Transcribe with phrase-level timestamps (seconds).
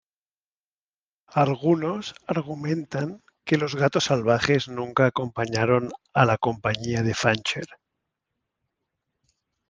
[1.35, 7.67] Algunos argumentan que los Gatos Salvajes nunca acompañaron a la Compañía de Fancher.